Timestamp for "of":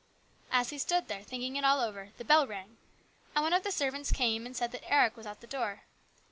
3.53-3.61